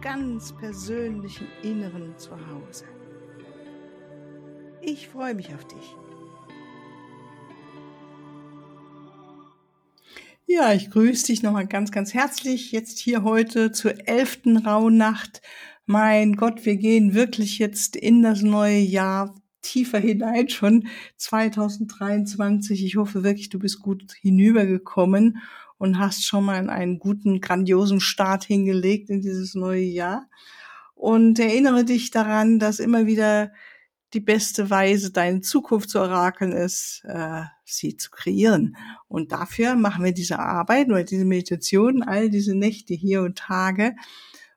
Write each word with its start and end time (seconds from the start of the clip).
ganz 0.00 0.52
persönlichen 0.52 1.48
Inneren 1.62 2.16
zu 2.16 2.30
Hause. 2.30 2.84
Ich 4.80 5.08
freue 5.08 5.34
mich 5.34 5.52
auf 5.54 5.64
dich. 5.64 5.96
Ja, 10.46 10.72
ich 10.72 10.90
grüße 10.90 11.26
dich 11.26 11.42
nochmal 11.42 11.66
ganz, 11.66 11.90
ganz 11.92 12.14
herzlich. 12.14 12.72
Jetzt 12.72 12.98
hier 12.98 13.22
heute 13.22 13.72
zur 13.72 14.08
elften 14.08 14.56
Rauhnacht. 14.56 15.42
Mein 15.84 16.36
Gott, 16.36 16.64
wir 16.64 16.76
gehen 16.76 17.14
wirklich 17.14 17.58
jetzt 17.58 17.96
in 17.96 18.22
das 18.22 18.42
neue 18.42 18.78
Jahr 18.78 19.34
tiefer 19.62 19.98
hinein, 19.98 20.48
schon 20.48 20.88
2023. 21.16 22.84
Ich 22.84 22.96
hoffe 22.96 23.24
wirklich, 23.24 23.48
du 23.50 23.58
bist 23.58 23.80
gut 23.80 24.14
hinübergekommen 24.20 25.38
und 25.78 25.98
hast 25.98 26.24
schon 26.24 26.44
mal 26.44 26.68
einen 26.68 26.98
guten, 26.98 27.40
grandiosen 27.40 28.00
Start 28.00 28.44
hingelegt 28.44 29.10
in 29.10 29.20
dieses 29.20 29.54
neue 29.54 29.84
Jahr. 29.84 30.28
Und 30.94 31.38
erinnere 31.38 31.84
dich 31.84 32.10
daran, 32.10 32.58
dass 32.58 32.80
immer 32.80 33.06
wieder 33.06 33.52
die 34.14 34.20
beste 34.20 34.70
Weise, 34.70 35.12
deine 35.12 35.42
Zukunft 35.42 35.90
zu 35.90 36.00
orakeln, 36.00 36.52
ist, 36.52 37.02
äh, 37.04 37.42
sie 37.64 37.96
zu 37.96 38.10
kreieren. 38.10 38.76
Und 39.06 39.32
dafür 39.32 39.76
machen 39.76 40.04
wir 40.04 40.12
diese 40.12 40.38
Arbeit 40.38 40.88
oder 40.88 41.04
diese 41.04 41.24
Meditation, 41.24 42.02
all 42.02 42.30
diese 42.30 42.54
Nächte 42.54 42.94
hier 42.94 43.22
und 43.22 43.36
Tage. 43.36 43.94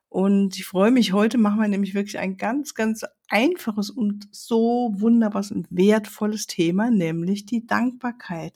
Und 0.08 0.56
ich 0.56 0.64
freue 0.64 0.90
mich, 0.90 1.12
heute 1.12 1.38
machen 1.38 1.60
wir 1.60 1.68
nämlich 1.68 1.94
wirklich 1.94 2.18
ein 2.18 2.36
ganz, 2.36 2.74
ganz 2.74 3.02
einfaches 3.28 3.90
und 3.90 4.28
so 4.30 4.92
wunderbares 4.94 5.52
und 5.52 5.66
wertvolles 5.70 6.46
Thema, 6.46 6.90
nämlich 6.90 7.46
die 7.46 7.66
Dankbarkeit. 7.66 8.54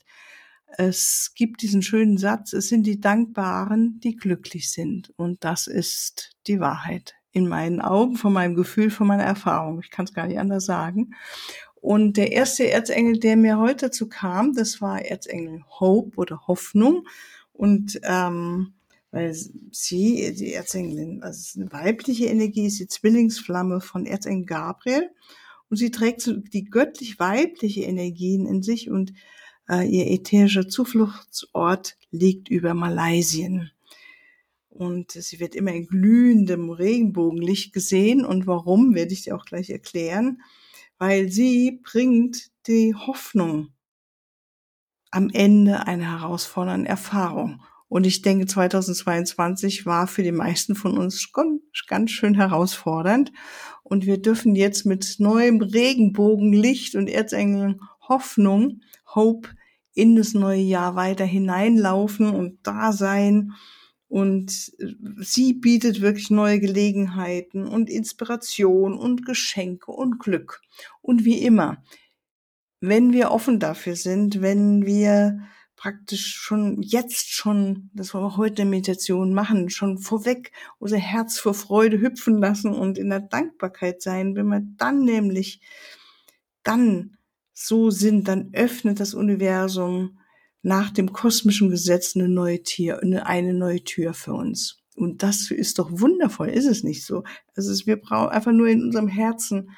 Es 0.77 1.31
gibt 1.35 1.61
diesen 1.61 1.81
schönen 1.81 2.17
Satz, 2.17 2.53
es 2.53 2.67
sind 2.67 2.83
die 2.83 2.99
Dankbaren, 2.99 3.99
die 4.03 4.15
glücklich 4.15 4.71
sind. 4.71 5.13
Und 5.15 5.43
das 5.43 5.67
ist 5.67 6.31
die 6.47 6.59
Wahrheit 6.59 7.15
in 7.31 7.47
meinen 7.47 7.81
Augen, 7.81 8.17
von 8.17 8.33
meinem 8.33 8.55
Gefühl, 8.55 8.89
von 8.89 9.07
meiner 9.07 9.23
Erfahrung. 9.23 9.79
Ich 9.79 9.91
kann 9.91 10.05
es 10.05 10.13
gar 10.13 10.27
nicht 10.27 10.39
anders 10.39 10.65
sagen. 10.65 11.13
Und 11.75 12.17
der 12.17 12.31
erste 12.31 12.69
Erzengel, 12.69 13.19
der 13.19 13.37
mir 13.37 13.59
heute 13.59 13.87
dazu 13.87 14.09
kam, 14.09 14.53
das 14.53 14.81
war 14.81 15.01
Erzengel 15.01 15.63
Hope 15.79 16.17
oder 16.17 16.47
Hoffnung. 16.47 17.07
Und 17.53 17.99
ähm, 18.03 18.73
weil 19.11 19.33
sie, 19.33 20.33
die 20.37 20.53
Erzengelin, 20.53 21.23
also 21.23 21.59
eine 21.59 21.71
weibliche 21.71 22.25
Energie, 22.25 22.67
ist 22.67 22.79
die 22.79 22.87
Zwillingsflamme 22.87 23.79
von 23.79 24.05
Erzengel 24.05 24.45
Gabriel 24.45 25.09
und 25.69 25.77
sie 25.77 25.91
trägt 25.91 26.29
die 26.53 26.65
göttlich-weibliche 26.65 27.83
Energien 27.83 28.45
in 28.45 28.61
sich 28.63 28.89
und 28.89 29.13
ihr 29.69 30.07
ätherischer 30.07 30.67
Zufluchtsort 30.67 31.97
liegt 32.11 32.49
über 32.49 32.73
Malaysien. 32.73 33.71
Und 34.69 35.11
sie 35.11 35.39
wird 35.39 35.55
immer 35.55 35.73
in 35.73 35.87
glühendem 35.87 36.69
Regenbogenlicht 36.69 37.73
gesehen. 37.73 38.23
Und 38.23 38.47
warum, 38.47 38.93
werde 38.93 39.13
ich 39.13 39.23
dir 39.23 39.35
auch 39.35 39.45
gleich 39.45 39.69
erklären. 39.69 40.41
Weil 40.99 41.31
sie 41.31 41.81
bringt 41.83 42.49
die 42.67 42.95
Hoffnung 42.95 43.69
am 45.11 45.29
Ende 45.29 45.87
einer 45.87 46.19
herausfordernden 46.21 46.85
Erfahrung. 46.85 47.61
Und 47.89 48.05
ich 48.05 48.21
denke, 48.21 48.45
2022 48.45 49.85
war 49.85 50.07
für 50.07 50.21
die 50.21 50.33
meisten 50.33 50.75
von 50.75 50.97
uns 50.97 51.31
ganz 51.31 52.11
schön 52.11 52.35
herausfordernd. 52.35 53.31
Und 53.83 54.05
wir 54.05 54.21
dürfen 54.21 54.55
jetzt 54.55 54.85
mit 54.85 55.15
neuem 55.19 55.61
Regenbogenlicht 55.61 56.95
und 56.95 57.07
Erzengeln 57.07 57.81
Hoffnung, 58.07 58.81
Hope 59.15 59.49
in 59.97 60.15
das 60.15 60.33
neue 60.33 60.61
Jahr 60.61 60.95
weiter 60.95 61.25
hineinlaufen 61.25 62.29
und 62.29 62.59
da 62.63 62.91
sein. 62.91 63.53
Und 64.07 64.71
sie 65.19 65.53
bietet 65.53 66.01
wirklich 66.01 66.29
neue 66.29 66.59
Gelegenheiten 66.59 67.67
und 67.67 67.89
Inspiration 67.89 68.97
und 68.97 69.25
Geschenke 69.25 69.91
und 69.91 70.19
Glück. 70.19 70.61
Und 71.01 71.25
wie 71.25 71.41
immer, 71.41 71.83
wenn 72.79 73.11
wir 73.11 73.31
offen 73.31 73.59
dafür 73.59 73.95
sind, 73.95 74.41
wenn 74.41 74.85
wir 74.85 75.39
praktisch 75.75 76.35
schon 76.35 76.81
jetzt 76.83 77.33
schon, 77.33 77.89
das 77.93 78.13
wollen 78.13 78.25
wir 78.25 78.37
heute 78.37 78.61
in 78.61 78.69
Meditation 78.69 79.33
machen, 79.33 79.69
schon 79.69 79.97
vorweg 79.97 80.51
unser 80.77 80.97
Herz 80.97 81.39
vor 81.39 81.55
Freude 81.55 81.99
hüpfen 81.99 82.39
lassen 82.39 82.71
und 82.71 82.99
in 82.99 83.09
der 83.09 83.21
Dankbarkeit 83.21 84.01
sein, 84.01 84.35
wenn 84.35 84.47
wir 84.47 84.61
dann 84.77 85.03
nämlich 85.03 85.59
dann 86.63 87.16
so 87.59 87.89
sind, 87.89 88.27
dann 88.27 88.51
öffnet 88.53 88.99
das 88.99 89.15
Universum 89.15 90.19
nach 90.61 90.91
dem 90.91 91.11
kosmischen 91.11 91.71
Gesetz 91.71 92.15
eine 92.15 92.29
neue 92.29 92.61
Tür, 92.61 93.01
eine 93.01 93.53
neue 93.55 93.83
Tür 93.83 94.13
für 94.13 94.33
uns. 94.33 94.83
Und 94.95 95.23
das 95.23 95.49
ist 95.49 95.79
doch 95.79 95.89
wundervoll, 95.91 96.49
ist 96.49 96.67
es 96.67 96.83
nicht 96.83 97.03
so? 97.03 97.23
Also 97.55 97.87
wir 97.87 97.97
brauchen 97.97 98.29
einfach 98.29 98.51
nur 98.51 98.67
in 98.67 98.83
unserem 98.83 99.07
Herzen 99.07 99.71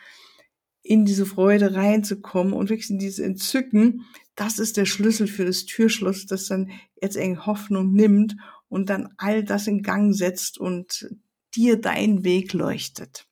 in 0.81 1.05
diese 1.05 1.25
Freude 1.25 1.73
reinzukommen 1.73 2.51
und 2.51 2.69
wirklich 2.69 2.89
in 2.89 2.99
dieses 2.99 3.19
Entzücken, 3.19 4.05
das 4.35 4.59
ist 4.59 4.75
der 4.75 4.85
Schlüssel 4.85 5.27
für 5.27 5.45
das 5.45 5.65
Türschloss, 5.65 6.25
das 6.25 6.47
dann 6.47 6.71
jetzt 7.01 7.15
eng 7.15 7.45
Hoffnung 7.45 7.93
nimmt 7.93 8.35
und 8.67 8.89
dann 8.89 9.07
all 9.17 9.43
das 9.43 9.67
in 9.67 9.83
Gang 9.83 10.13
setzt 10.13 10.57
und 10.57 11.09
dir 11.55 11.79
deinen 11.79 12.25
Weg 12.25 12.51
leuchtet. 12.51 13.25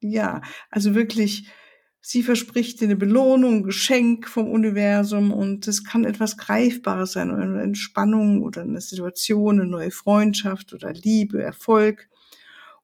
Ja, 0.00 0.42
also 0.70 0.96
wirklich, 0.96 1.48
sie 2.06 2.22
verspricht 2.22 2.80
dir 2.80 2.84
eine 2.84 2.96
Belohnung, 2.96 3.54
ein 3.54 3.62
Geschenk 3.62 4.28
vom 4.28 4.50
Universum 4.50 5.32
und 5.32 5.66
es 5.66 5.84
kann 5.84 6.04
etwas 6.04 6.36
Greifbares 6.36 7.12
sein, 7.12 7.30
eine 7.30 7.62
Entspannung 7.62 8.42
oder 8.42 8.60
eine 8.60 8.82
Situation, 8.82 9.58
eine 9.58 9.70
neue 9.70 9.90
Freundschaft 9.90 10.74
oder 10.74 10.92
Liebe, 10.92 11.42
Erfolg 11.42 12.10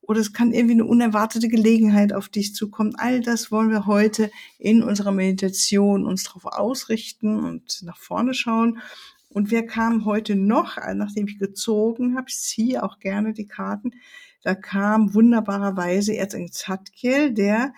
oder 0.00 0.20
es 0.20 0.32
kann 0.32 0.54
irgendwie 0.54 0.72
eine 0.72 0.86
unerwartete 0.86 1.48
Gelegenheit 1.48 2.14
auf 2.14 2.30
dich 2.30 2.54
zukommen. 2.54 2.94
All 2.96 3.20
das 3.20 3.52
wollen 3.52 3.70
wir 3.70 3.84
heute 3.84 4.30
in 4.58 4.82
unserer 4.82 5.12
Meditation 5.12 6.06
uns 6.06 6.24
darauf 6.24 6.46
ausrichten 6.46 7.44
und 7.44 7.82
nach 7.82 7.98
vorne 7.98 8.32
schauen. 8.32 8.78
Und 9.28 9.50
wer 9.50 9.66
kam 9.66 10.06
heute 10.06 10.34
noch, 10.34 10.78
nachdem 10.94 11.28
ich 11.28 11.38
gezogen 11.38 12.16
habe, 12.16 12.28
ich 12.30 12.38
ziehe 12.38 12.82
auch 12.82 12.98
gerne 12.98 13.34
die 13.34 13.46
Karten, 13.46 13.90
da 14.42 14.54
kam 14.54 15.12
wunderbarerweise 15.12 16.16
Erzengel 16.16 16.52
Zadkiel, 16.52 17.34
der 17.34 17.74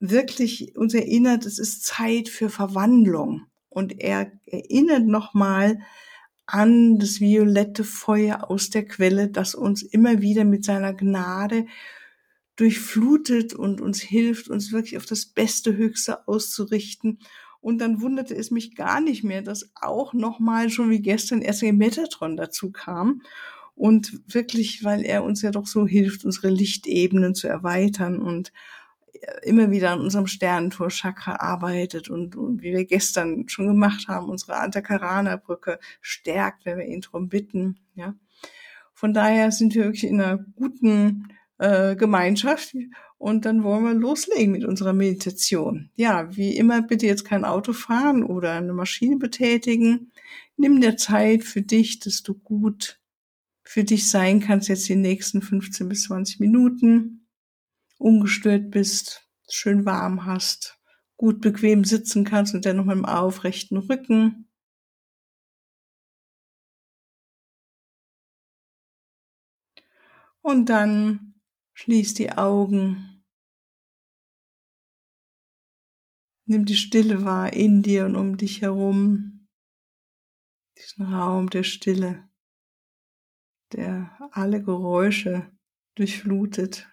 wirklich 0.00 0.76
uns 0.76 0.94
erinnert, 0.94 1.46
es 1.46 1.58
ist 1.58 1.84
Zeit 1.84 2.28
für 2.28 2.50
Verwandlung. 2.50 3.46
Und 3.68 4.00
er 4.00 4.32
erinnert 4.46 5.06
nochmal 5.06 5.80
an 6.46 6.98
das 6.98 7.20
violette 7.20 7.84
Feuer 7.84 8.50
aus 8.50 8.70
der 8.70 8.86
Quelle, 8.86 9.28
das 9.28 9.54
uns 9.54 9.82
immer 9.82 10.22
wieder 10.22 10.44
mit 10.44 10.64
seiner 10.64 10.94
Gnade 10.94 11.66
durchflutet 12.56 13.54
und 13.54 13.80
uns 13.80 14.00
hilft, 14.00 14.48
uns 14.48 14.72
wirklich 14.72 14.96
auf 14.96 15.06
das 15.06 15.26
Beste, 15.26 15.76
Höchste 15.76 16.26
auszurichten. 16.26 17.18
Und 17.60 17.78
dann 17.78 18.00
wunderte 18.00 18.34
es 18.34 18.50
mich 18.50 18.74
gar 18.74 19.00
nicht 19.00 19.24
mehr, 19.24 19.42
dass 19.42 19.70
auch 19.74 20.14
nochmal 20.14 20.70
schon 20.70 20.90
wie 20.90 21.02
gestern 21.02 21.42
erst 21.42 21.62
ein 21.62 21.76
Metatron 21.76 22.36
dazu 22.36 22.72
kam. 22.72 23.22
Und 23.74 24.20
wirklich, 24.26 24.82
weil 24.82 25.04
er 25.04 25.22
uns 25.22 25.42
ja 25.42 25.50
doch 25.50 25.66
so 25.66 25.86
hilft, 25.86 26.24
unsere 26.24 26.48
Lichtebenen 26.48 27.34
zu 27.34 27.46
erweitern 27.46 28.18
und 28.18 28.52
immer 29.42 29.70
wieder 29.70 29.90
an 29.90 30.00
unserem 30.00 30.26
Sternentor-Chakra 30.26 31.36
arbeitet 31.36 32.08
und, 32.08 32.36
und, 32.36 32.62
wie 32.62 32.72
wir 32.72 32.84
gestern 32.84 33.48
schon 33.48 33.66
gemacht 33.66 34.08
haben, 34.08 34.28
unsere 34.28 34.56
Antakarana-Brücke 34.56 35.78
stärkt, 36.00 36.64
wenn 36.64 36.78
wir 36.78 36.86
ihn 36.86 37.00
darum 37.00 37.28
bitten. 37.28 37.78
Ja. 37.94 38.14
Von 38.94 39.14
daher 39.14 39.52
sind 39.52 39.74
wir 39.74 39.84
wirklich 39.84 40.04
in 40.04 40.20
einer 40.20 40.38
guten 40.56 41.28
äh, 41.58 41.96
Gemeinschaft 41.96 42.74
und 43.18 43.44
dann 43.44 43.64
wollen 43.64 43.84
wir 43.84 43.94
loslegen 43.94 44.52
mit 44.52 44.64
unserer 44.64 44.92
Meditation. 44.92 45.90
Ja, 45.94 46.34
wie 46.36 46.56
immer 46.56 46.82
bitte 46.82 47.06
jetzt 47.06 47.24
kein 47.24 47.44
Auto 47.44 47.72
fahren 47.72 48.22
oder 48.22 48.52
eine 48.52 48.72
Maschine 48.72 49.16
betätigen. 49.16 50.12
Nimm 50.56 50.80
dir 50.80 50.96
Zeit 50.96 51.44
für 51.44 51.62
dich, 51.62 52.00
dass 52.00 52.22
du 52.22 52.34
gut 52.34 53.00
für 53.64 53.84
dich 53.84 54.08
sein 54.08 54.40
kannst 54.40 54.68
jetzt 54.68 54.88
die 54.88 54.96
nächsten 54.96 55.42
15 55.42 55.88
bis 55.88 56.04
20 56.04 56.40
Minuten 56.40 57.17
ungestört 57.98 58.70
bist, 58.70 59.28
schön 59.50 59.84
warm 59.84 60.24
hast, 60.24 60.78
gut 61.16 61.40
bequem 61.40 61.84
sitzen 61.84 62.24
kannst 62.24 62.54
und 62.54 62.64
dann 62.64 62.76
noch 62.76 62.84
mit 62.84 62.96
dem 62.96 63.04
aufrechten 63.04 63.76
Rücken. 63.76 64.48
Und 70.40 70.66
dann 70.70 71.28
Schließ 71.80 72.14
die 72.14 72.32
Augen. 72.32 73.24
Nimm 76.44 76.64
die 76.64 76.74
Stille 76.74 77.24
wahr 77.24 77.52
in 77.52 77.84
dir 77.84 78.04
und 78.04 78.16
um 78.16 78.36
dich 78.36 78.62
herum. 78.62 79.46
Diesen 80.76 81.14
Raum 81.14 81.50
der 81.50 81.62
Stille, 81.62 82.28
der 83.72 84.10
alle 84.32 84.60
Geräusche 84.60 85.52
durchflutet. 85.94 86.88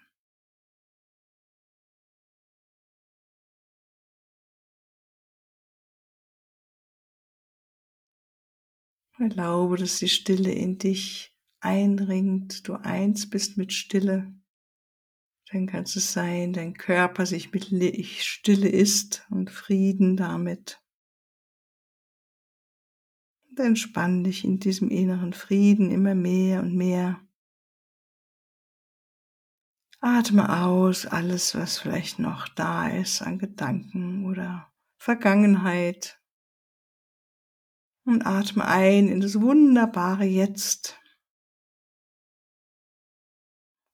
Erlaube, 9.18 9.76
dass 9.76 9.98
die 9.98 10.08
Stille 10.08 10.52
in 10.52 10.78
dich 10.78 11.34
eindringt, 11.60 12.68
du 12.68 12.74
eins 12.74 13.30
bist 13.30 13.56
mit 13.56 13.72
Stille. 13.72 14.32
Dann 15.50 15.66
kann 15.66 15.84
es 15.84 16.12
sein, 16.12 16.52
dein 16.52 16.74
Körper 16.74 17.24
sich 17.24 17.52
mit 17.52 17.70
Stille 18.06 18.68
ist 18.68 19.26
und 19.30 19.50
Frieden 19.50 20.16
damit. 20.16 20.82
Und 23.48 23.60
entspann 23.60 24.24
dich 24.24 24.44
in 24.44 24.58
diesem 24.58 24.90
inneren 24.90 25.32
Frieden 25.32 25.90
immer 25.90 26.14
mehr 26.14 26.60
und 26.60 26.74
mehr. 26.74 27.20
Atme 30.00 30.62
aus 30.62 31.06
alles, 31.06 31.54
was 31.54 31.78
vielleicht 31.78 32.18
noch 32.18 32.48
da 32.48 32.88
ist 32.88 33.22
an 33.22 33.38
Gedanken 33.38 34.26
oder 34.26 34.70
Vergangenheit 34.98 36.20
und 38.06 38.24
atme 38.24 38.64
ein 38.64 39.08
in 39.08 39.20
das 39.20 39.40
wunderbare 39.40 40.24
Jetzt. 40.24 40.98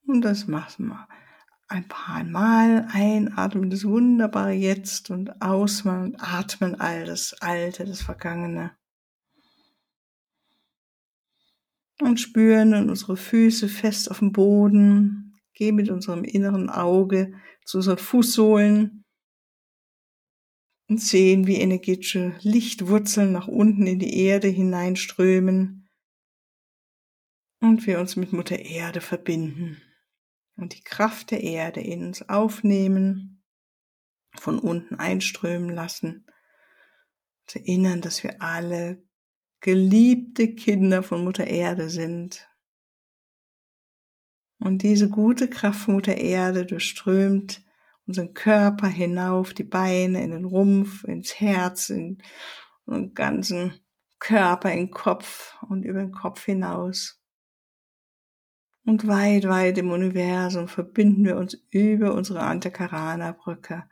Und 0.06 0.20
das 0.20 0.46
machen 0.46 0.88
wir 0.88 1.08
ein 1.68 1.88
paar 1.88 2.22
Mal. 2.22 2.86
Einatmen 2.92 3.64
in 3.64 3.70
das 3.70 3.84
wunderbare 3.84 4.52
Jetzt 4.52 5.10
und 5.10 5.40
ausatmen 5.40 6.04
und 6.04 6.22
atmen 6.22 6.78
all 6.78 7.06
das 7.06 7.34
Alte, 7.40 7.86
das 7.86 8.02
Vergangene. 8.02 8.76
Und 12.00 12.20
spüren 12.20 12.74
unsere 12.90 13.16
Füße 13.16 13.68
fest 13.68 14.10
auf 14.10 14.18
dem 14.18 14.32
Boden. 14.32 15.40
Gehen 15.54 15.76
mit 15.76 15.88
unserem 15.88 16.24
inneren 16.24 16.68
Auge 16.68 17.32
zu 17.64 17.78
unseren 17.78 17.98
Fußsohlen 17.98 19.01
und 20.92 21.00
sehen, 21.00 21.46
wie 21.46 21.56
energetische 21.56 22.34
Lichtwurzeln 22.42 23.32
nach 23.32 23.48
unten 23.48 23.86
in 23.86 23.98
die 23.98 24.14
Erde 24.26 24.48
hineinströmen 24.48 25.88
und 27.60 27.86
wir 27.86 27.98
uns 27.98 28.16
mit 28.16 28.34
Mutter 28.34 28.58
Erde 28.58 29.00
verbinden 29.00 29.80
und 30.54 30.76
die 30.76 30.82
Kraft 30.84 31.30
der 31.30 31.42
Erde 31.42 31.80
in 31.80 32.04
uns 32.04 32.28
aufnehmen, 32.28 33.42
von 34.34 34.58
unten 34.58 34.96
einströmen 34.96 35.70
lassen, 35.70 36.26
zu 37.46 37.58
erinnern, 37.60 38.02
dass 38.02 38.22
wir 38.22 38.42
alle 38.42 39.02
geliebte 39.60 40.54
Kinder 40.54 41.02
von 41.02 41.24
Mutter 41.24 41.46
Erde 41.46 41.88
sind. 41.88 42.46
Und 44.58 44.82
diese 44.82 45.08
gute 45.08 45.48
Kraft 45.48 45.88
Mutter 45.88 46.18
Erde 46.18 46.66
durchströmt 46.66 47.64
unseren 48.06 48.34
Körper 48.34 48.88
hinauf, 48.88 49.54
die 49.54 49.64
Beine 49.64 50.22
in 50.22 50.30
den 50.30 50.44
Rumpf, 50.44 51.04
ins 51.04 51.40
Herz, 51.40 51.88
in 51.90 52.22
den 52.86 53.14
ganzen 53.14 53.80
Körper, 54.18 54.72
in 54.72 54.78
den 54.78 54.90
Kopf 54.90 55.56
und 55.68 55.84
über 55.84 56.00
den 56.00 56.12
Kopf 56.12 56.44
hinaus. 56.44 57.20
Und 58.84 59.06
weit, 59.06 59.48
weit 59.48 59.78
im 59.78 59.90
Universum 59.90 60.66
verbinden 60.66 61.24
wir 61.24 61.36
uns 61.36 61.54
über 61.70 62.14
unsere 62.14 62.40
Antakarana-Brücke 62.40 63.84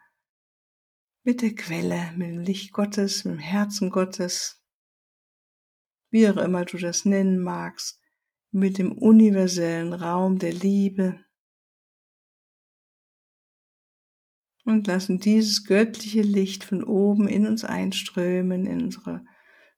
mit 1.23 1.43
der 1.43 1.55
Quelle, 1.55 2.13
mit 2.17 2.29
dem 2.29 2.41
Licht 2.41 2.73
Gottes, 2.73 3.25
mit 3.25 3.35
dem 3.35 3.41
Herzen 3.41 3.91
Gottes, 3.91 4.65
wie 6.11 6.29
auch 6.29 6.37
immer 6.39 6.65
du 6.65 6.77
das 6.79 7.05
nennen 7.05 7.41
magst, 7.41 8.01
mit 8.51 8.79
dem 8.79 8.93
universellen 8.93 9.93
Raum 9.93 10.39
der 10.39 10.53
Liebe, 10.53 11.25
und 14.65 14.87
lassen 14.87 15.19
dieses 15.19 15.65
göttliche 15.65 16.23
Licht 16.23 16.65
von 16.65 16.85
oben 16.85 17.29
in 17.29 17.47
uns 17.47 17.65
einströmen, 17.65 18.67
in 18.67 18.83
unsere 18.85 19.25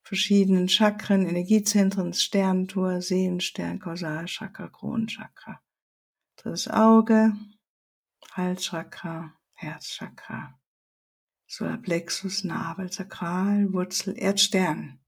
verschiedenen 0.02 0.68
Chakren, 0.68 1.26
Energiezentren, 1.26 2.12
Sterntor, 2.12 3.00
Seelenstern, 3.00 3.78
Kausalchakra, 3.78 4.68
Kronenchakra, 4.68 5.60
drittes 6.36 6.68
Auge, 6.68 7.32
Halschakra, 8.32 9.34
Herzchakra, 9.52 10.58
Solarplexus, 11.46 12.44
Nabel, 12.44 12.90
Sakral, 12.90 13.72
Wurzel, 13.72 14.14
Erdstern. 14.16 14.98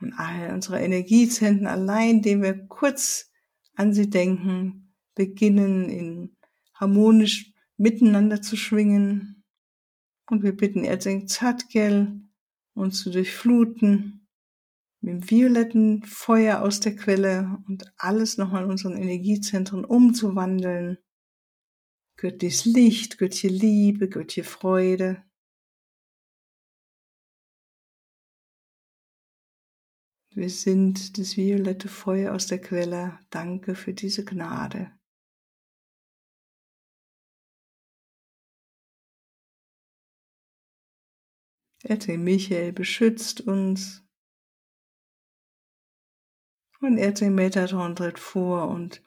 Und 0.00 0.12
all 0.14 0.52
unsere 0.52 0.80
Energiezentren, 0.80 1.66
allein 1.66 2.16
indem 2.16 2.42
wir 2.42 2.66
kurz 2.66 3.30
an 3.74 3.92
sie 3.92 4.10
denken, 4.10 4.94
beginnen 5.14 5.88
in 5.88 6.36
harmonisch 6.74 7.52
miteinander 7.76 8.42
zu 8.42 8.56
schwingen. 8.56 9.44
Und 10.28 10.42
wir 10.42 10.56
bitten 10.56 10.84
Erzengel 10.84 11.28
Zadgel, 11.28 12.20
uns 12.74 13.02
zu 13.02 13.10
durchfluten 13.10 14.26
mit 15.00 15.12
dem 15.12 15.30
violetten 15.30 16.02
Feuer 16.02 16.62
aus 16.62 16.80
der 16.80 16.96
Quelle 16.96 17.58
und 17.68 17.92
alles 17.96 18.38
nochmal 18.38 18.64
in 18.64 18.70
unseren 18.70 18.96
Energiezentren 18.96 19.84
umzuwandeln. 19.84 20.98
Göttliches 22.18 22.64
Licht, 22.64 23.18
göttliche 23.18 23.48
Liebe, 23.48 24.08
göttliche 24.08 24.44
Freude. 24.44 25.22
Wir 30.34 30.50
sind 30.50 31.18
das 31.18 31.36
violette 31.36 31.88
Feuer 31.88 32.34
aus 32.34 32.46
der 32.46 32.60
Quelle. 32.60 33.18
Danke 33.30 33.74
für 33.74 33.94
diese 33.94 34.24
Gnade. 34.24 34.95
Erzengel 41.88 42.22
Michael 42.22 42.72
beschützt 42.72 43.40
uns. 43.42 44.04
Und 46.80 46.98
Erzengel 46.98 47.34
Metatron 47.34 47.96
tritt 47.96 48.18
vor 48.18 48.68
und 48.68 49.02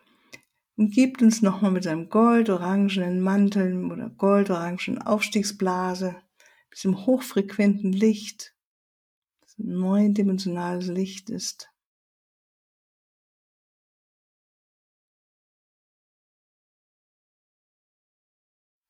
umgibt 0.76 1.22
uns 1.22 1.42
nochmal 1.42 1.72
mit 1.72 1.84
seinem 1.84 2.10
goldorangenen 2.10 3.20
Mantel 3.22 3.92
oder 3.92 4.10
goldorangenen 4.10 5.02
Aufstiegsblase, 5.02 6.16
mit 6.70 6.78
diesem 6.78 7.06
hochfrequenten 7.06 7.92
Licht, 7.92 8.56
das 9.42 9.58
neundimensionales 9.58 10.88
Licht 10.88 11.30
ist. 11.30 11.70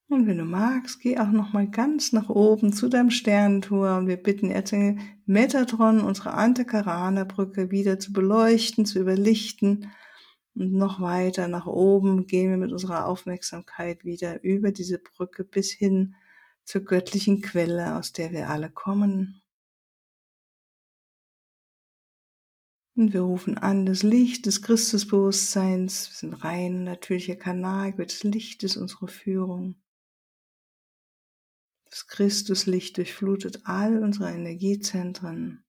Und 0.09 0.25
wenn 0.25 0.39
du 0.39 0.43
magst, 0.43 1.01
geh 1.01 1.19
auch 1.19 1.29
noch 1.29 1.53
mal 1.53 1.69
ganz 1.69 2.13
nach 2.13 2.29
oben 2.29 2.73
zu 2.73 2.89
deinem 2.89 3.11
Sternentor 3.11 3.97
und 3.97 4.07
wir 4.07 4.17
bitten 4.17 4.49
Erzengel 4.49 4.97
Metatron, 5.27 6.01
unsere 6.01 6.33
Antakarana-Brücke 6.33 7.69
wieder 7.69 7.99
zu 7.99 8.11
beleuchten, 8.11 8.87
zu 8.87 8.99
überlichten. 8.99 9.91
Und 10.55 10.73
noch 10.73 10.99
weiter 10.99 11.47
nach 11.47 11.67
oben 11.67 12.25
gehen 12.25 12.49
wir 12.49 12.57
mit 12.57 12.71
unserer 12.71 13.05
Aufmerksamkeit 13.05 14.03
wieder 14.03 14.43
über 14.43 14.71
diese 14.71 14.97
Brücke 14.97 15.43
bis 15.43 15.71
hin 15.71 16.15
zur 16.63 16.81
göttlichen 16.81 17.41
Quelle, 17.43 17.95
aus 17.95 18.11
der 18.11 18.31
wir 18.31 18.49
alle 18.49 18.71
kommen. 18.71 19.43
Und 22.95 23.13
wir 23.13 23.21
rufen 23.21 23.59
an 23.59 23.85
das 23.85 24.01
Licht 24.01 24.47
des 24.47 24.63
Christusbewusstseins. 24.63 26.09
Wir 26.09 26.15
sind 26.15 26.43
rein 26.43 26.83
natürlicher 26.83 27.35
Kanal, 27.35 27.93
das 27.93 28.23
Licht 28.23 28.63
ist 28.63 28.75
unsere 28.75 29.07
Führung. 29.07 29.75
Das 31.89 32.07
Christuslicht 32.07 32.97
durchflutet 32.97 33.65
all 33.65 34.03
unsere 34.03 34.31
Energiezentren, 34.31 35.65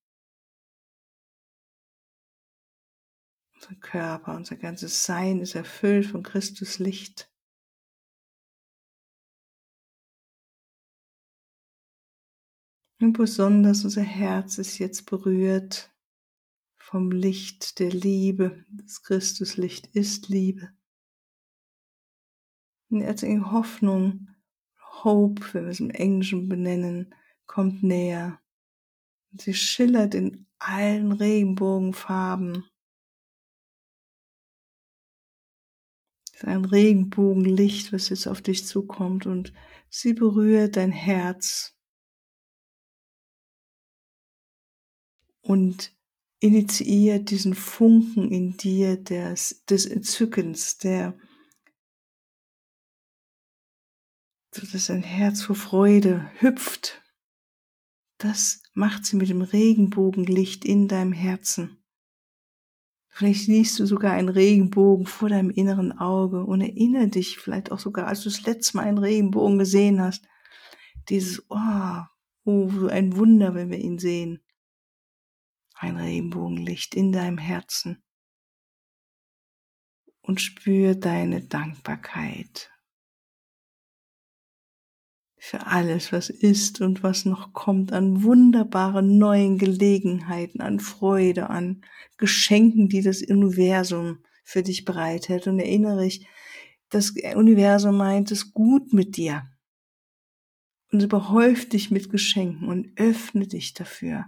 unser 3.54 3.74
Körper, 3.76 4.36
unser 4.36 4.56
ganzes 4.56 5.04
Sein 5.04 5.40
ist 5.40 5.54
erfüllt 5.54 6.06
von 6.06 6.22
Christuslicht. 6.22 7.30
Und 13.00 13.14
besonders 13.14 13.84
unser 13.84 14.02
Herz 14.02 14.58
ist 14.58 14.78
jetzt 14.78 15.06
berührt 15.06 15.90
vom 16.76 17.10
Licht 17.10 17.78
der 17.78 17.90
Liebe. 17.90 18.66
Das 18.68 19.02
Christuslicht 19.02 19.86
ist 19.94 20.28
Liebe. 20.28 20.70
Und 22.90 23.00
jetzt 23.00 23.22
in 23.22 23.52
Hoffnung 23.52 24.28
Hope, 25.04 25.42
wenn 25.52 25.64
wir 25.64 25.70
es 25.70 25.80
im 25.80 25.90
Englischen 25.90 26.48
benennen, 26.48 27.14
kommt 27.46 27.82
näher. 27.82 28.40
Und 29.32 29.42
sie 29.42 29.54
schillert 29.54 30.14
in 30.14 30.46
allen 30.58 31.12
Regenbogenfarben. 31.12 32.64
ein 36.44 36.64
Regenbogenlicht, 36.64 37.92
was 37.92 38.08
jetzt 38.08 38.26
auf 38.26 38.42
dich 38.42 38.66
zukommt 38.66 39.26
und 39.26 39.52
sie 39.88 40.14
berührt 40.14 40.76
dein 40.76 40.92
Herz 40.92 41.76
und 45.42 45.94
initiiert 46.40 47.30
diesen 47.30 47.54
Funken 47.54 48.30
in 48.30 48.56
dir 48.56 48.96
des, 48.96 49.64
des 49.66 49.86
Entzückens, 49.86 50.78
der 50.78 51.18
dass 54.50 54.86
dein 54.86 55.02
Herz 55.02 55.42
vor 55.42 55.56
Freude 55.56 56.30
hüpft. 56.40 57.02
Das 58.18 58.62
macht 58.74 59.06
sie 59.06 59.16
mit 59.16 59.28
dem 59.28 59.42
Regenbogenlicht 59.42 60.64
in 60.64 60.88
deinem 60.88 61.12
Herzen. 61.12 61.82
Vielleicht 63.08 63.44
siehst 63.46 63.78
du 63.78 63.86
sogar 63.86 64.12
einen 64.12 64.28
Regenbogen 64.28 65.06
vor 65.06 65.28
deinem 65.28 65.50
inneren 65.50 65.96
Auge 65.98 66.44
und 66.44 66.60
erinnere 66.60 67.08
dich 67.08 67.38
vielleicht 67.38 67.72
auch 67.72 67.78
sogar, 67.78 68.06
als 68.06 68.22
du 68.22 68.28
das 68.28 68.42
letzte 68.42 68.76
Mal 68.76 68.86
einen 68.86 68.98
Regenbogen 68.98 69.58
gesehen 69.58 70.00
hast, 70.00 70.26
dieses, 71.08 71.44
oh, 71.48 72.02
oh, 72.44 72.68
so 72.70 72.88
ein 72.88 73.16
Wunder, 73.16 73.54
wenn 73.54 73.70
wir 73.70 73.78
ihn 73.78 73.98
sehen. 73.98 74.42
Ein 75.74 75.96
Regenbogenlicht 75.96 76.94
in 76.94 77.12
deinem 77.12 77.38
Herzen. 77.38 78.02
Und 80.20 80.40
spür 80.40 80.94
deine 80.94 81.44
Dankbarkeit 81.44 82.70
für 85.42 85.66
alles, 85.66 86.12
was 86.12 86.28
ist 86.28 86.82
und 86.82 87.02
was 87.02 87.24
noch 87.24 87.54
kommt, 87.54 87.92
an 87.92 88.22
wunderbaren 88.22 89.16
neuen 89.16 89.56
Gelegenheiten, 89.56 90.60
an 90.60 90.80
Freude, 90.80 91.48
an 91.48 91.82
Geschenken, 92.18 92.90
die 92.90 93.00
das 93.00 93.22
Universum 93.22 94.18
für 94.44 94.62
dich 94.62 94.84
bereithält. 94.84 95.46
Und 95.46 95.58
erinnere 95.58 96.04
dich, 96.04 96.28
das 96.90 97.14
Universum 97.34 97.96
meint 97.96 98.30
es 98.30 98.52
gut 98.52 98.92
mit 98.92 99.16
dir. 99.16 99.48
Und 100.92 101.02
überhäuft 101.02 101.72
dich 101.72 101.90
mit 101.90 102.10
Geschenken 102.10 102.68
und 102.68 102.92
öffne 102.96 103.46
dich 103.46 103.72
dafür. 103.72 104.26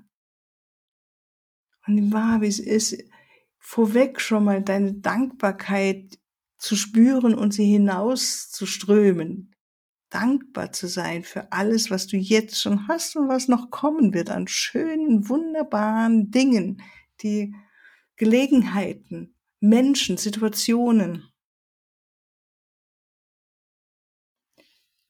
Und 1.87 1.99
im 1.99 2.13
wahr, 2.13 2.41
wie 2.41 2.47
es 2.47 2.59
ist, 2.59 2.97
vorweg 3.59 4.19
schon 4.19 4.45
mal 4.45 4.63
deine 4.63 4.95
Dankbarkeit 4.95 6.19
zu 6.57 6.75
spüren 6.75 7.35
und 7.35 7.53
sie 7.53 7.67
hinaus 7.67 8.51
zu 8.51 8.65
strömen, 8.65 9.52
dankbar 10.13 10.73
zu 10.73 10.89
sein 10.89 11.25
für 11.25 11.51
alles, 11.53 11.91
was 11.91 12.07
du 12.07 12.17
jetzt 12.17 12.61
schon 12.61 12.87
hast 12.89 13.17
und 13.17 13.29
was 13.29 13.49
noch 13.49 13.71
kommen 13.71 14.13
wird 14.13 14.31
an 14.31 14.47
schönen, 14.47 15.29
wunderbaren 15.29 16.31
Dingen, 16.31 16.83
die 17.23 17.55
Gelegenheiten, 18.17 19.35
Menschen, 19.61 20.19
Situationen. 20.19 21.33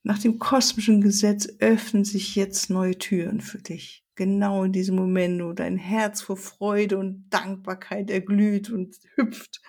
Nach 0.04 0.18
dem 0.18 0.38
kosmischen 0.38 1.00
Gesetz 1.00 1.48
öffnen 1.58 2.04
sich 2.04 2.34
jetzt 2.34 2.70
neue 2.70 2.98
Türen 2.98 3.40
für 3.40 3.58
dich. 3.58 4.04
Genau 4.14 4.64
in 4.64 4.72
diesem 4.72 4.96
Moment, 4.96 5.42
wo 5.42 5.52
dein 5.52 5.78
Herz 5.78 6.22
vor 6.22 6.36
Freude 6.36 6.98
und 6.98 7.28
Dankbarkeit 7.30 8.10
erglüht 8.10 8.70
und 8.70 8.96
hüpft. 9.16 9.60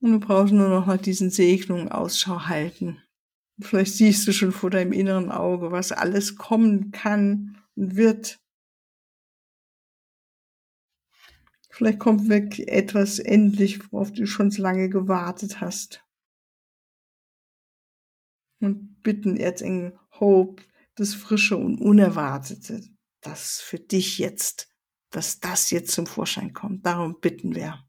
Und 0.00 0.12
du 0.12 0.20
brauchst 0.20 0.52
nur 0.52 0.68
noch 0.68 0.86
nach 0.86 1.00
diesen 1.00 1.30
Segnungen 1.30 1.88
Ausschau 1.88 2.46
halten. 2.46 3.02
Vielleicht 3.60 3.94
siehst 3.94 4.26
du 4.26 4.32
schon 4.32 4.52
vor 4.52 4.70
deinem 4.70 4.92
inneren 4.92 5.32
Auge, 5.32 5.72
was 5.72 5.90
alles 5.90 6.36
kommen 6.36 6.92
kann 6.92 7.60
und 7.74 7.96
wird. 7.96 8.40
Vielleicht 11.70 11.98
kommt 11.98 12.28
weg 12.28 12.58
etwas 12.60 13.18
endlich, 13.18 13.92
worauf 13.92 14.12
du 14.12 14.26
schon 14.26 14.50
so 14.50 14.62
lange 14.62 14.88
gewartet 14.88 15.60
hast. 15.60 16.04
Und 18.60 19.02
bitten 19.02 19.36
Erzengel 19.36 19.98
Hope, 20.18 20.62
das 20.94 21.14
Frische 21.14 21.56
und 21.56 21.80
Unerwartete, 21.80 22.82
das 23.20 23.60
für 23.60 23.78
dich 23.78 24.18
jetzt, 24.18 24.68
dass 25.10 25.38
das 25.40 25.70
jetzt 25.70 25.92
zum 25.92 26.06
Vorschein 26.06 26.52
kommt. 26.52 26.84
Darum 26.84 27.20
bitten 27.20 27.54
wir. 27.54 27.87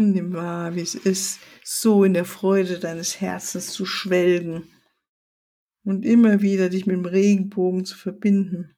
Nimm 0.00 0.32
wahr, 0.32 0.74
wie 0.74 0.80
es 0.80 0.94
ist, 0.94 1.40
so 1.64 2.04
in 2.04 2.14
der 2.14 2.24
Freude 2.24 2.78
deines 2.78 3.20
Herzens 3.20 3.72
zu 3.72 3.86
schwelgen 3.86 4.64
und 5.84 6.04
immer 6.04 6.40
wieder 6.42 6.68
dich 6.68 6.86
mit 6.86 6.96
dem 6.96 7.04
Regenbogen 7.04 7.84
zu 7.84 7.96
verbinden. 7.96 8.76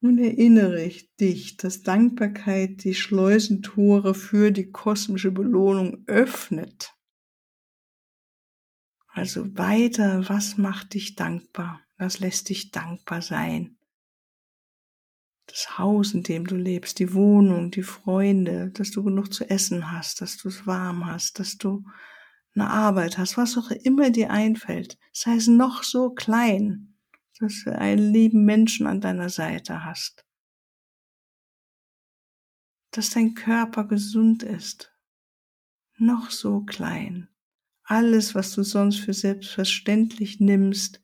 Und 0.00 0.18
erinnere 0.18 0.82
ich 0.82 1.14
dich, 1.14 1.56
dass 1.56 1.82
Dankbarkeit 1.82 2.82
die 2.82 2.94
Schleusentore 2.94 4.14
für 4.14 4.50
die 4.50 4.72
kosmische 4.72 5.30
Belohnung 5.30 6.02
öffnet. 6.08 6.92
Also 9.06 9.56
weiter, 9.56 10.28
was 10.28 10.58
macht 10.58 10.94
dich 10.94 11.14
dankbar? 11.14 11.80
Was 11.98 12.18
lässt 12.18 12.48
dich 12.48 12.72
dankbar 12.72 13.22
sein? 13.22 13.76
Das 15.46 15.78
Haus, 15.78 16.14
in 16.14 16.22
dem 16.22 16.46
du 16.46 16.56
lebst, 16.56 16.98
die 16.98 17.12
Wohnung, 17.14 17.70
die 17.70 17.82
Freunde, 17.82 18.70
dass 18.70 18.90
du 18.90 19.02
genug 19.02 19.32
zu 19.32 19.48
essen 19.48 19.90
hast, 19.90 20.20
dass 20.20 20.36
du 20.36 20.48
es 20.48 20.66
warm 20.66 21.06
hast, 21.06 21.38
dass 21.38 21.58
du 21.58 21.84
eine 22.54 22.70
Arbeit 22.70 23.18
hast, 23.18 23.36
was 23.36 23.56
auch 23.56 23.70
immer 23.70 24.10
dir 24.10 24.30
einfällt, 24.30 24.98
sei 25.12 25.36
es 25.36 25.46
noch 25.46 25.82
so 25.82 26.10
klein, 26.10 26.94
dass 27.38 27.64
du 27.64 27.76
einen 27.76 28.12
lieben 28.12 28.44
Menschen 28.44 28.86
an 28.86 29.00
deiner 29.00 29.30
Seite 29.30 29.84
hast, 29.84 30.24
dass 32.90 33.10
dein 33.10 33.34
Körper 33.34 33.84
gesund 33.84 34.42
ist, 34.42 34.92
noch 35.96 36.30
so 36.30 36.60
klein. 36.62 37.28
Alles, 37.84 38.34
was 38.34 38.54
du 38.54 38.62
sonst 38.62 39.00
für 39.00 39.14
selbstverständlich 39.14 40.40
nimmst, 40.40 41.00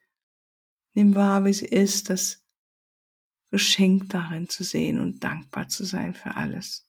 nimm 0.95 1.15
wahr, 1.15 1.45
wie 1.45 1.51
es 1.51 1.63
ist, 1.63 2.11
dass 2.11 2.45
Geschenk 3.51 4.11
darin 4.11 4.49
zu 4.49 4.65
sehen 4.65 5.01
und 5.01 5.25
dankbar 5.25 5.69
zu 5.69 5.85
sein 5.85 6.15
für 6.15 6.37
alles. 6.37 6.87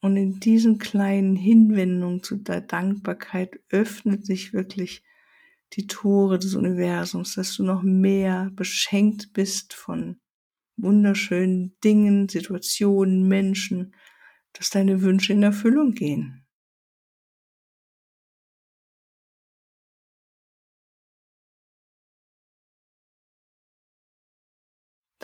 Und 0.00 0.16
in 0.16 0.38
diesen 0.40 0.78
kleinen 0.78 1.36
Hinwendungen 1.36 2.22
zu 2.22 2.36
der 2.36 2.60
Dankbarkeit 2.60 3.58
öffnet 3.70 4.26
sich 4.26 4.52
wirklich 4.52 5.02
die 5.72 5.86
Tore 5.86 6.38
des 6.38 6.54
Universums, 6.54 7.34
dass 7.34 7.56
du 7.56 7.64
noch 7.64 7.82
mehr 7.82 8.50
beschenkt 8.54 9.32
bist 9.32 9.74
von 9.74 10.20
wunderschönen 10.76 11.76
Dingen, 11.82 12.28
Situationen, 12.28 13.26
Menschen, 13.26 13.94
dass 14.52 14.70
deine 14.70 15.02
Wünsche 15.02 15.32
in 15.32 15.42
Erfüllung 15.42 15.92
gehen. 15.92 16.43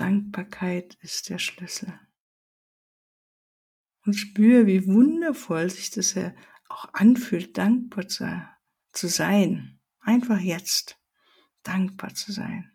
Dankbarkeit 0.01 0.95
ist 1.03 1.29
der 1.29 1.39
Schlüssel. 1.39 1.93
Und 4.07 4.15
spüre, 4.15 4.67
wie 4.67 4.87
wundervoll 4.87 5.69
sich 5.69 5.91
das 5.91 6.15
ja 6.15 6.35
auch 6.71 6.87
anfühlt, 6.95 7.59
dankbar 7.59 8.09
zu, 8.09 8.25
zu 8.93 9.09
sein. 9.09 9.79
Einfach 10.01 10.41
jetzt 10.41 10.99
dankbar 11.63 12.15
zu 12.15 12.33
sein. 12.33 12.73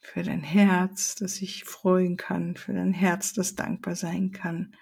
Für 0.00 0.24
dein 0.24 0.42
Herz, 0.42 1.14
das 1.14 1.36
sich 1.36 1.62
freuen 1.62 2.16
kann, 2.16 2.56
für 2.56 2.72
dein 2.72 2.92
Herz, 2.92 3.32
das 3.32 3.54
dankbar 3.54 3.94
sein 3.94 4.32
kann. 4.32 4.74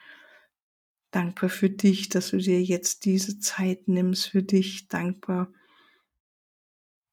Dankbar 1.11 1.51
für 1.51 1.69
dich, 1.69 2.09
dass 2.09 2.31
du 2.31 2.39
dir 2.39 2.63
jetzt 2.63 3.05
diese 3.05 3.39
Zeit 3.39 3.87
nimmst, 3.87 4.29
für 4.31 4.43
dich 4.43 4.89
dankbar 4.89 5.53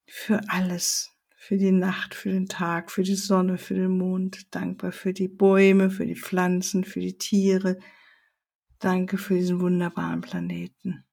für 0.08 0.50
alles, 0.50 1.17
für 1.48 1.58
die 1.58 1.72
Nacht, 1.72 2.14
für 2.14 2.30
den 2.30 2.50
Tag, 2.50 2.92
für 2.92 3.04
die 3.04 3.16
Sonne, 3.16 3.58
für 3.58 3.74
den 3.74 3.98
Mond. 3.98 4.54
Dankbar 4.54 4.92
für 4.92 5.14
die 5.14 5.30
Bäume, 5.30 5.90
für 5.90 6.06
die 6.06 6.18
Pflanzen, 6.18 6.84
für 6.84 7.00
die 7.00 7.18
Tiere. 7.18 7.80
Danke 8.80 9.18
für 9.18 9.36
diesen 9.36 9.62
wunderbaren 9.62 10.20
Planeten. 10.20 11.06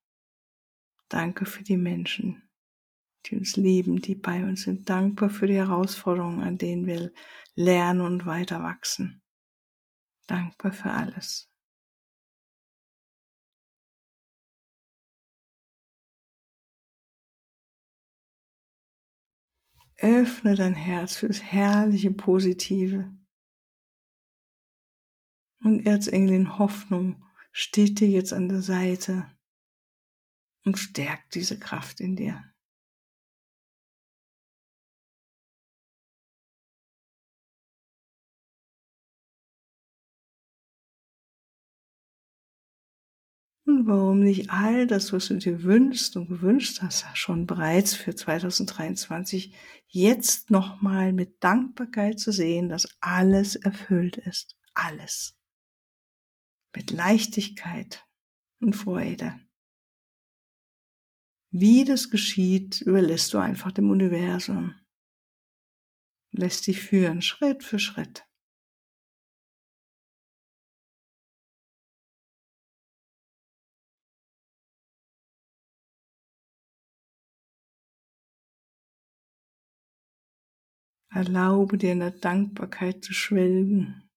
Danke 1.08 1.46
für 1.46 1.62
die 1.62 1.76
Menschen, 1.76 2.42
die 3.26 3.36
uns 3.36 3.54
lieben, 3.54 4.02
die 4.02 4.16
bei 4.16 4.42
uns 4.42 4.62
sind. 4.62 4.90
Dankbar 4.90 5.30
für 5.30 5.46
die 5.46 5.54
Herausforderungen, 5.54 6.42
an 6.42 6.58
denen 6.58 6.86
wir 6.86 7.12
lernen 7.54 8.00
und 8.00 8.26
weiter 8.26 8.60
wachsen. 8.60 9.22
Dankbar 10.26 10.72
für 10.72 10.90
alles. 10.90 11.48
Öffne 20.04 20.54
dein 20.54 20.74
Herz 20.74 21.16
fürs 21.16 21.42
herrliche 21.42 22.10
Positive. 22.10 23.10
Und 25.62 25.86
Erzengelin 25.86 26.58
Hoffnung 26.58 27.24
steht 27.52 28.00
dir 28.00 28.08
jetzt 28.08 28.34
an 28.34 28.50
der 28.50 28.60
Seite. 28.60 29.30
und 30.66 30.78
stärkt 30.78 31.34
diese 31.34 31.58
Kraft 31.58 32.00
in 32.00 32.16
dir. 32.16 32.53
Und 43.66 43.86
warum 43.86 44.20
nicht 44.20 44.50
all 44.50 44.86
das, 44.86 45.12
was 45.14 45.28
du 45.28 45.38
dir 45.38 45.62
wünschst 45.62 46.16
und 46.16 46.28
gewünscht 46.28 46.82
hast, 46.82 47.06
schon 47.14 47.46
bereits 47.46 47.94
für 47.94 48.14
2023 48.14 49.54
jetzt 49.88 50.50
nochmal 50.50 51.14
mit 51.14 51.42
Dankbarkeit 51.42 52.18
zu 52.18 52.30
sehen, 52.30 52.68
dass 52.68 52.86
alles 53.00 53.56
erfüllt 53.56 54.18
ist. 54.18 54.56
Alles. 54.74 55.38
Mit 56.76 56.90
Leichtigkeit 56.90 58.04
und 58.60 58.74
Freude. 58.74 59.40
Wie 61.50 61.84
das 61.84 62.10
geschieht, 62.10 62.80
überlässt 62.80 63.32
du 63.32 63.38
einfach 63.38 63.72
dem 63.72 63.88
Universum. 63.90 64.74
Lässt 66.32 66.66
dich 66.66 66.80
führen, 66.80 67.22
Schritt 67.22 67.62
für 67.62 67.78
Schritt. 67.78 68.26
Erlaube 81.14 81.78
dir 81.78 81.92
in 81.92 82.00
der 82.00 82.10
Dankbarkeit 82.10 83.04
zu 83.04 83.12
schwelgen, 83.12 84.10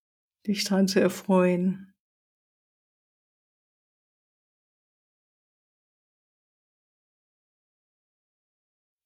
dich 0.47 0.63
daran 0.63 0.87
zu 0.87 0.99
erfreuen. 0.99 1.93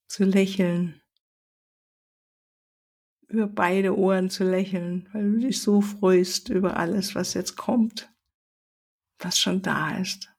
Zu 0.07 0.23
lächeln, 0.23 1.01
über 3.27 3.47
beide 3.47 3.97
Ohren 3.97 4.29
zu 4.29 4.45
lächeln, 4.45 5.09
weil 5.11 5.33
du 5.33 5.39
dich 5.39 5.61
so 5.61 5.81
freust 5.81 6.47
über 6.47 6.77
alles, 6.77 7.13
was 7.13 7.33
jetzt 7.33 7.57
kommt, 7.57 8.09
was 9.19 9.37
schon 9.37 9.61
da 9.61 9.97
ist. 9.97 10.33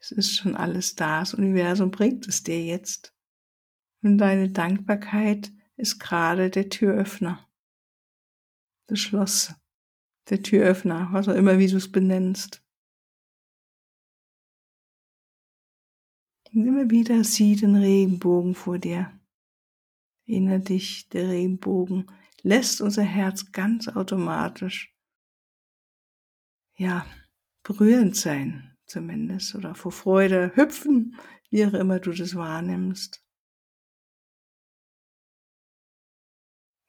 Es 0.00 0.10
ist 0.10 0.36
schon 0.36 0.56
alles 0.56 0.96
da, 0.96 1.20
das 1.20 1.34
Universum 1.34 1.92
bringt 1.92 2.26
es 2.26 2.42
dir 2.42 2.64
jetzt. 2.64 3.12
Und 4.02 4.18
deine 4.18 4.50
Dankbarkeit 4.50 5.52
ist 5.76 5.98
gerade 5.98 6.50
der 6.50 6.68
Türöffner. 6.68 7.48
Das 8.88 9.00
Schloss, 9.00 9.54
der 10.30 10.42
Türöffner, 10.42 11.08
was 11.12 11.28
auch 11.28 11.34
immer, 11.34 11.58
wie 11.58 11.68
du 11.68 11.76
es 11.76 11.90
benennst. 11.90 12.62
Und 16.52 16.66
immer 16.66 16.90
wieder 16.90 17.22
sieh 17.24 17.56
den 17.56 17.76
Regenbogen 17.76 18.54
vor 18.54 18.78
dir. 18.78 19.12
Erinnere 20.26 20.60
dich, 20.60 21.08
der 21.10 21.28
Regenbogen 21.28 22.10
lässt 22.42 22.80
unser 22.80 23.02
Herz 23.02 23.52
ganz 23.52 23.88
automatisch, 23.88 24.94
ja, 26.78 27.06
berührend 27.62 28.16
sein, 28.16 28.76
zumindest, 28.86 29.54
oder 29.54 29.74
vor 29.74 29.92
Freude 29.92 30.52
hüpfen, 30.54 31.16
wie 31.50 31.66
auch 31.66 31.74
immer 31.74 31.98
du 31.98 32.12
das 32.12 32.34
wahrnimmst. 32.34 33.25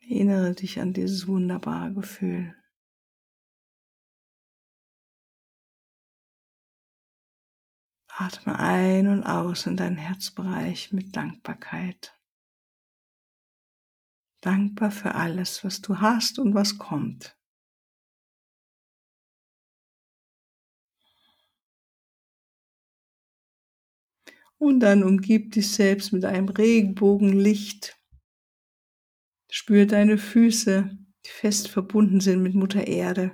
Erinnere 0.10 0.54
dich 0.54 0.80
an 0.80 0.94
dieses 0.94 1.28
wunderbare 1.28 1.94
Gefühl. 1.94 2.56
Atme 8.08 8.58
ein 8.58 9.10
und 9.10 9.24
aus 9.26 9.66
in 9.66 9.76
deinen 9.76 9.98
Herzbereich 9.98 10.94
mit 10.94 11.14
Dankbarkeit. 11.14 12.17
Dankbar 14.39 14.91
für 14.91 15.13
alles, 15.13 15.65
was 15.65 15.82
du 15.82 16.00
hast 16.00 16.39
und 16.39 16.56
was 16.56 16.78
kommt. 16.78 17.38
Und 24.58 24.80
dann 24.80 25.04
umgib 25.04 25.52
dich 25.52 25.70
selbst 25.74 26.13
mit 26.13 26.24
einem 26.24 26.48
Regenbogenlicht 26.48 27.96
Spür 29.49 29.86
deine 29.86 30.17
Füße, 30.17 30.97
die 31.25 31.29
fest 31.29 31.69
verbunden 31.69 32.19
sind 32.19 32.43
mit 32.43 32.53
Mutter 32.53 32.86
Erde. 32.86 33.31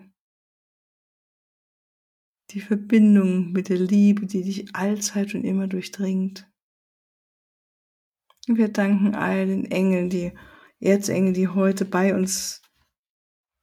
Die 2.51 2.61
Verbindung 2.61 3.51
mit 3.51 3.69
der 3.69 3.79
Liebe, 3.79 4.27
die 4.27 4.43
dich 4.43 4.75
allzeit 4.75 5.33
und 5.33 5.43
immer 5.43 5.67
durchdringt. 5.67 6.47
wir 8.45 8.67
danken 8.67 9.15
all 9.15 9.47
den 9.47 9.65
Engeln, 9.71 10.09
die 10.09 10.33
Erzengel, 10.79 11.33
die 11.33 11.47
heute 11.47 11.85
bei 11.85 12.13
uns 12.13 12.61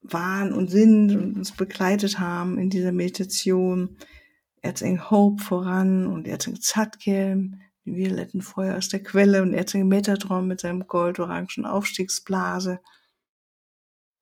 waren 0.01 0.53
und 0.53 0.71
sind 0.71 1.15
und 1.15 1.37
uns 1.37 1.53
begleitet 1.53 2.19
haben 2.19 2.59
in 2.59 2.71
dieser 2.71 2.93
Meditation. 2.93 3.99
Erzengel 4.63 5.11
Hope 5.11 5.43
voran 5.43 6.07
und 6.07 6.27
Erzengel 6.27 6.61
Zadkiel, 6.61 7.53
violetten 7.95 8.43
Feuer 8.43 8.77
aus 8.77 8.89
der 8.89 9.03
Quelle 9.03 9.43
und 9.43 9.55
Erzengel 9.55 9.87
Metatron 9.87 10.47
mit 10.47 10.61
seinem 10.61 10.87
goldorangen 10.87 11.65
Aufstiegsblase. 11.65 12.81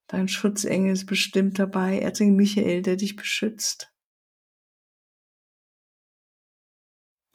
Dein 0.07 0.29
Schutzengel 0.29 0.93
ist 0.93 1.07
bestimmt 1.07 1.59
dabei, 1.59 1.99
Erzengel 1.99 2.37
Michael, 2.37 2.83
der 2.83 2.97
dich 2.97 3.17
beschützt. 3.17 3.93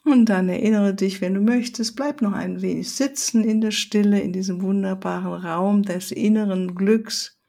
Und 0.06 0.26
dann 0.26 0.50
erinnere 0.50 0.94
dich, 0.94 1.22
wenn 1.22 1.34
du 1.34 1.42
möchtest, 1.42 1.96
bleib 1.96 2.22
noch 2.22 2.34
ein 2.34 2.62
wenig 2.62 2.92
sitzen 2.92 3.44
in 3.44 3.62
der 3.62 3.72
Stille, 3.72 4.20
in 4.20 4.34
diesem 4.34 4.62
wunderbaren 4.62 5.34
Raum 5.34 5.84
des 5.84 6.12
inneren 6.12 6.76
Glücks 6.76 7.40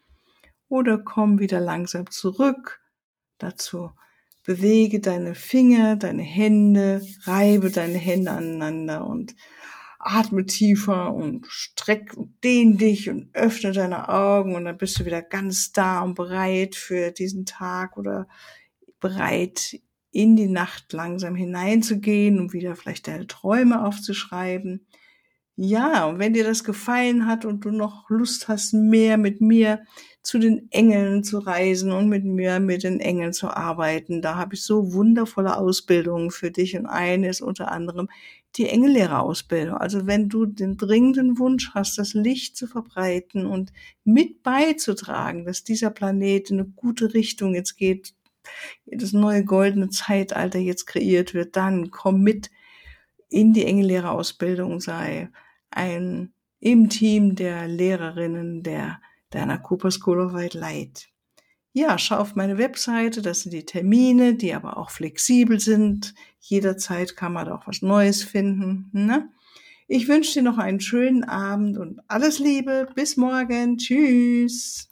oder 0.68 0.98
komm 0.98 1.40
wieder 1.40 1.60
langsam 1.60 2.10
zurück 2.10 2.80
dazu 3.38 3.90
bewege 4.44 5.00
deine 5.00 5.34
Finger, 5.34 5.96
deine 5.96 6.22
Hände, 6.22 7.02
reibe 7.24 7.70
deine 7.70 7.98
Hände 7.98 8.30
aneinander 8.30 9.06
und 9.06 9.34
atme 9.98 10.44
tiefer 10.44 11.14
und 11.14 11.46
streck 11.48 12.14
und 12.14 12.44
dehn 12.44 12.76
dich 12.76 13.08
und 13.08 13.34
öffne 13.34 13.72
deine 13.72 14.10
Augen 14.10 14.54
und 14.54 14.66
dann 14.66 14.76
bist 14.76 15.00
du 15.00 15.06
wieder 15.06 15.22
ganz 15.22 15.72
da 15.72 16.02
und 16.02 16.14
bereit 16.14 16.74
für 16.74 17.10
diesen 17.10 17.46
Tag 17.46 17.96
oder 17.96 18.28
bereit 19.00 19.80
in 20.10 20.36
die 20.36 20.48
Nacht 20.48 20.92
langsam 20.92 21.34
hineinzugehen 21.34 22.38
und 22.38 22.52
wieder 22.52 22.76
vielleicht 22.76 23.08
deine 23.08 23.26
Träume 23.26 23.84
aufzuschreiben. 23.84 24.86
Ja, 25.56 26.04
und 26.06 26.18
wenn 26.18 26.34
dir 26.34 26.44
das 26.44 26.64
gefallen 26.64 27.26
hat 27.26 27.44
und 27.44 27.64
du 27.64 27.70
noch 27.70 28.10
Lust 28.10 28.48
hast, 28.48 28.74
mehr 28.74 29.16
mit 29.16 29.40
mir 29.40 29.84
zu 30.24 30.38
den 30.38 30.68
Engeln 30.72 31.22
zu 31.22 31.38
reisen 31.38 31.92
und 31.92 32.08
mit 32.08 32.24
mir 32.24 32.58
mit 32.58 32.82
den 32.82 32.98
Engeln 32.98 33.34
zu 33.34 33.48
arbeiten, 33.48 34.22
da 34.22 34.36
habe 34.36 34.54
ich 34.54 34.62
so 34.62 34.94
wundervolle 34.94 35.56
Ausbildungen 35.56 36.30
für 36.30 36.50
dich. 36.50 36.76
Und 36.76 36.86
eine 36.86 37.28
ist 37.28 37.42
unter 37.42 37.70
anderem 37.70 38.08
die 38.56 38.68
Engellehrerausbildung. 38.68 39.76
Also 39.76 40.06
wenn 40.06 40.30
du 40.30 40.46
den 40.46 40.78
dringenden 40.78 41.38
Wunsch 41.38 41.72
hast, 41.74 41.98
das 41.98 42.14
Licht 42.14 42.56
zu 42.56 42.66
verbreiten 42.66 43.44
und 43.44 43.72
mit 44.02 44.42
beizutragen, 44.42 45.44
dass 45.44 45.62
dieser 45.62 45.90
Planet 45.90 46.50
in 46.50 46.60
eine 46.60 46.68
gute 46.70 47.12
Richtung 47.12 47.54
jetzt 47.54 47.76
geht, 47.76 48.14
das 48.86 49.12
neue 49.12 49.44
goldene 49.44 49.90
Zeitalter 49.90 50.58
jetzt 50.58 50.86
kreiert 50.86 51.34
wird, 51.34 51.54
dann 51.56 51.90
komm 51.90 52.22
mit 52.22 52.50
in 53.28 53.52
die 53.52 53.66
Engellehrerausbildung, 53.66 54.80
sei 54.80 55.28
ein 55.70 56.32
im 56.60 56.88
Team 56.88 57.34
der 57.34 57.68
Lehrerinnen 57.68 58.62
der 58.62 59.00
deiner 59.34 59.58
Cooper 59.58 59.90
School 59.90 60.20
of 60.20 60.34
White 60.34 60.58
Light. 60.58 61.08
Ja, 61.72 61.98
schau 61.98 62.18
auf 62.18 62.36
meine 62.36 62.56
Webseite, 62.56 63.20
das 63.20 63.42
sind 63.42 63.52
die 63.52 63.66
Termine, 63.66 64.34
die 64.34 64.54
aber 64.54 64.76
auch 64.76 64.90
flexibel 64.90 65.58
sind. 65.58 66.14
Jederzeit 66.38 67.16
kann 67.16 67.32
man 67.32 67.46
da 67.46 67.56
auch 67.56 67.66
was 67.66 67.82
Neues 67.82 68.22
finden. 68.22 68.90
Ne? 68.92 69.28
Ich 69.88 70.06
wünsche 70.06 70.34
dir 70.34 70.42
noch 70.42 70.58
einen 70.58 70.80
schönen 70.80 71.24
Abend 71.24 71.76
und 71.76 72.00
alles 72.08 72.38
Liebe. 72.38 72.88
Bis 72.94 73.16
morgen. 73.16 73.76
Tschüss. 73.76 74.88